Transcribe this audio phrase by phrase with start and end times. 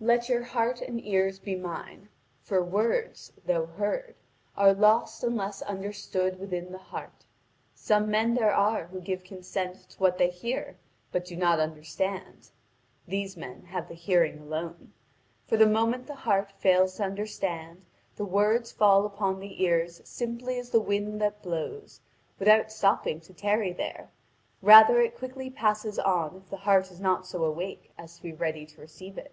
[0.00, 2.10] Let your heart and ears be mine.
[2.42, 4.14] For words, though heard,
[4.54, 7.24] are lost unless understood within the heart.
[7.74, 10.76] Some men there are who give consent to what they hear
[11.10, 12.50] but do not understand:
[13.08, 14.92] these men have the hearing alone.
[15.48, 20.58] For the moment the heart fails to understand, the word falls upon the ears simply
[20.58, 22.02] as the wind that blows,
[22.38, 24.10] without stopping to tarry there;
[24.60, 28.34] rather it quickly passes on if the heart is not so awake as to be
[28.34, 29.32] ready to receive it.